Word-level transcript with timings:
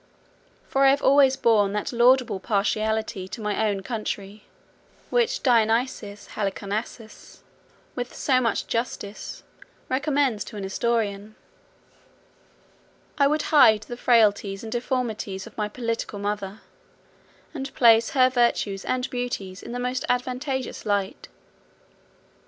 For 0.67 0.83
I 0.85 0.89
have 0.89 1.03
always 1.03 1.35
borne 1.37 1.73
that 1.73 1.93
laudable 1.93 2.39
partiality 2.39 3.27
to 3.27 3.39
my 3.39 3.69
own 3.69 3.83
country, 3.83 4.45
which 5.11 5.43
Dionysius 5.43 6.29
Halicarnassensis, 6.29 7.41
with 7.93 8.11
so 8.15 8.41
much 8.41 8.65
justice, 8.65 9.43
recommends 9.89 10.43
to 10.45 10.57
an 10.57 10.63
historian: 10.63 11.35
I 13.19 13.27
would 13.27 13.43
hide 13.53 13.81
the 13.83 13.95
frailties 13.95 14.63
and 14.63 14.71
deformities 14.71 15.45
of 15.45 15.55
my 15.55 15.69
political 15.69 16.17
mother, 16.17 16.61
and 17.53 17.71
place 17.75 18.09
her 18.09 18.31
virtues 18.31 18.83
and 18.83 19.07
beauties 19.11 19.61
in 19.61 19.71
the 19.71 19.77
most 19.79 20.03
advantageous 20.09 20.83
light. 20.83 21.27